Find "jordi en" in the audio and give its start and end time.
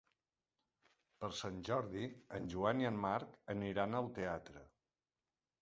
1.69-2.49